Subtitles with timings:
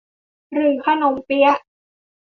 [0.53, 1.53] หรือขนมเปี๊ยะ